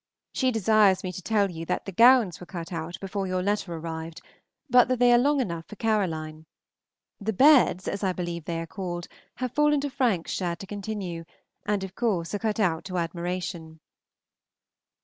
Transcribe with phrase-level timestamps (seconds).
[0.33, 3.75] She desires me to tell you that the gowns were cut out before your letter
[3.75, 4.19] arrived,
[4.67, 6.47] but that they are long enough for Caroline.
[7.19, 11.23] The Beds, as I believe they are called, have fallen to Frank's share to continue,
[11.67, 13.79] and of course are cut out to admiration.